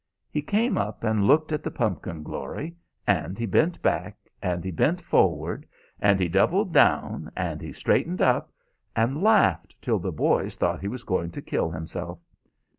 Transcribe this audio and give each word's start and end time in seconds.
"He 0.31 0.41
came 0.41 0.79
up 0.79 1.03
and 1.03 1.27
looked 1.27 1.51
at 1.51 1.61
the 1.61 1.69
pumpkin 1.69 2.23
glory, 2.23 2.75
and 3.05 3.37
he 3.37 3.45
bent 3.45 3.79
back 3.83 4.17
and 4.41 4.65
he 4.65 4.71
bent 4.71 4.99
forward, 4.99 5.67
and 5.99 6.19
he 6.19 6.27
doubled 6.27 6.73
down 6.73 7.31
and 7.37 7.61
he 7.61 7.71
straightened 7.71 8.19
up, 8.19 8.51
and 8.95 9.21
laughed 9.21 9.75
till 9.79 9.99
the 9.99 10.11
boys 10.11 10.55
thought 10.55 10.81
he 10.81 10.87
was 10.87 11.03
going 11.03 11.29
to 11.29 11.41
kill 11.43 11.69
himself. 11.69 12.17